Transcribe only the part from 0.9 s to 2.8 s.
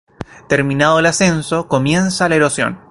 el ascenso, comienza la erosión.